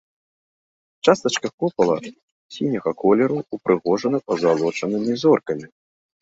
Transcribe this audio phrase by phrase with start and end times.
[1.09, 1.97] Частачка купала
[2.55, 5.67] сіняга колеру, упрыгожана пазалочанымі зоркамі.